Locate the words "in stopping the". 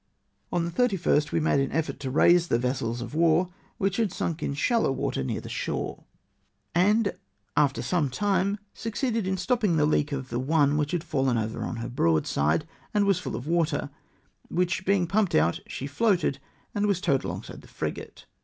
9.27-9.85